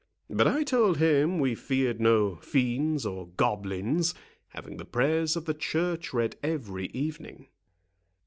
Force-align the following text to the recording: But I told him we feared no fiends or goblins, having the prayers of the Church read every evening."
But 0.31 0.47
I 0.47 0.63
told 0.63 0.97
him 0.97 1.37
we 1.37 1.53
feared 1.53 2.01
no 2.01 2.37
fiends 2.37 3.05
or 3.05 3.27
goblins, 3.27 4.15
having 4.47 4.77
the 4.77 4.83
prayers 4.85 5.35
of 5.35 5.45
the 5.45 5.53
Church 5.53 6.11
read 6.11 6.37
every 6.41 6.87
evening." 6.87 7.49